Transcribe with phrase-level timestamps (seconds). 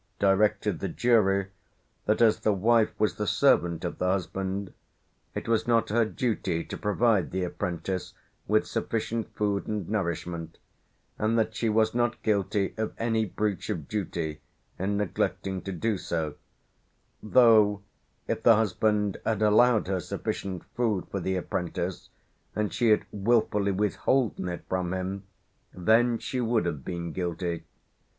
[0.17, 1.51] directed the jury,
[2.07, 4.73] that as the wife was the servant of the husband,
[5.35, 8.15] it was not her duty to provide the apprentice
[8.47, 10.57] with sufficient food and nourishment,
[11.19, 14.41] and that she was not guilty of any breach of duty
[14.79, 16.33] in neglecting to do so;
[17.21, 17.83] though,
[18.27, 22.09] if the husband had allowed her sufficient food for the apprentice,
[22.55, 25.25] and she had wilfully withholden it from him,
[25.75, 27.65] then she would have been guilty.